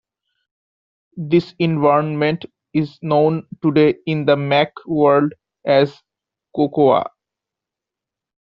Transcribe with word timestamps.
This 1.17 1.53
environment 1.59 2.45
is 2.73 2.97
known 3.03 3.45
today 3.61 3.99
in 4.07 4.25
the 4.25 4.35
Mac 4.35 4.71
world 4.87 5.33
as 5.63 5.95
Cocoa. 6.55 7.03